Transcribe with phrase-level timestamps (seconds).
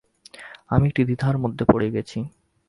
[0.69, 2.19] আমি একটি দ্বিধার মধ্যে পড়ে গেছি।